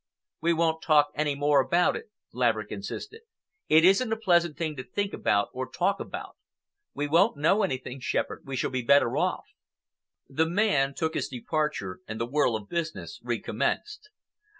"We 0.41 0.53
won't 0.53 0.81
talk 0.81 1.09
any 1.13 1.35
more 1.35 1.59
about 1.61 1.95
it," 1.95 2.09
Laverick 2.33 2.71
insisted. 2.71 3.21
"It 3.69 3.85
isn't 3.85 4.11
a 4.11 4.17
pleasant 4.17 4.57
thing 4.57 4.75
to 4.77 4.83
think 4.83 5.13
about 5.13 5.49
or 5.53 5.69
talk 5.69 5.99
about. 5.99 6.37
We 6.95 7.07
won't 7.07 7.37
know 7.37 7.61
anything, 7.61 7.99
Shepherd. 7.99 8.41
We 8.43 8.55
shall 8.55 8.71
be 8.71 8.81
better 8.81 9.15
off." 9.15 9.45
The 10.27 10.49
man 10.49 10.95
took 10.95 11.13
his 11.13 11.27
departure 11.29 11.99
and 12.07 12.19
the 12.19 12.25
whirl 12.25 12.55
of 12.55 12.67
business 12.67 13.19
recommenced. 13.23 14.09